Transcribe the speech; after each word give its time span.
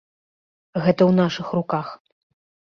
Гэта 0.83 0.97
ў 0.97 1.11
нашых 1.19 1.47
руках. 1.59 1.93